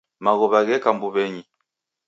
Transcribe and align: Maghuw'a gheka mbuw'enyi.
Maghuw'a 0.23 0.61
gheka 0.67 0.89
mbuw'enyi. 0.95 1.43